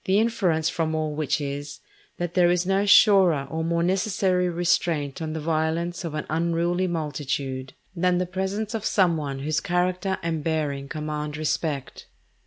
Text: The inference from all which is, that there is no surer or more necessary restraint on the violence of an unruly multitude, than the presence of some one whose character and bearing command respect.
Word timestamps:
The 0.05 0.17
inference 0.17 0.67
from 0.67 0.95
all 0.95 1.13
which 1.13 1.39
is, 1.39 1.79
that 2.17 2.33
there 2.33 2.49
is 2.49 2.65
no 2.65 2.87
surer 2.87 3.45
or 3.51 3.63
more 3.63 3.83
necessary 3.83 4.49
restraint 4.49 5.21
on 5.21 5.33
the 5.33 5.39
violence 5.39 6.03
of 6.03 6.15
an 6.15 6.25
unruly 6.27 6.87
multitude, 6.87 7.73
than 7.95 8.17
the 8.17 8.25
presence 8.25 8.73
of 8.73 8.83
some 8.83 9.15
one 9.15 9.37
whose 9.41 9.59
character 9.59 10.17
and 10.23 10.43
bearing 10.43 10.89
command 10.89 11.37
respect. 11.37 12.07